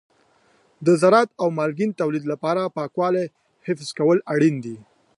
[0.85, 3.25] د زراعت او مالګین تولید لپاره د پاکوالي
[3.67, 4.77] حفظ کول اړین دي.